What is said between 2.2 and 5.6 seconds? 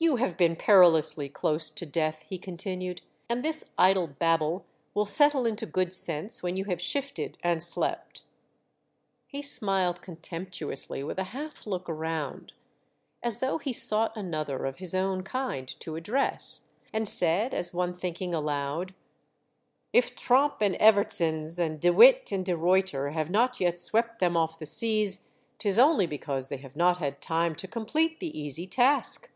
he continued, "and this idle babble will settle